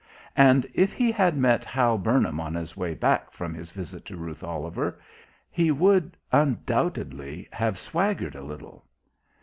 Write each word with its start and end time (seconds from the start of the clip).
And 0.35 0.65
if 0.73 0.93
he 0.93 1.11
had 1.11 1.37
met 1.37 1.63
Hal 1.63 1.99
Burnham 1.99 2.39
on 2.39 2.55
his 2.55 2.75
way 2.75 2.95
back 2.95 3.31
from 3.31 3.53
his 3.53 3.69
visit 3.69 4.03
to 4.05 4.17
Ruth 4.17 4.43
Oliver 4.43 4.99
he 5.51 5.69
would 5.69 6.17
undoubtedly 6.31 7.47
have 7.51 7.77
swaggered 7.77 8.33
a 8.33 8.41
little. 8.41 8.83